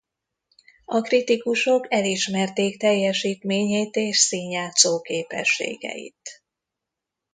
A 0.85 1.01
kritikusok 1.01 1.85
elismerték 1.89 2.77
teljesítményét 2.77 3.95
és 3.95 4.17
színjátszó 4.17 5.01
képességeit. 5.01 6.43